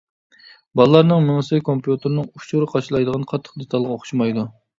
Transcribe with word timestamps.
بالىلارنىڭ 0.79 1.21
مېڭىسى 1.27 1.59
كومپيۇتېرىنىڭ 1.67 2.25
ئۇچۇر 2.31 2.67
قاچىلايدىغان 2.73 3.27
قاتتىق 3.35 3.61
دېتالغا 3.61 3.95
ئوخشىمايدۇ. 3.99 4.49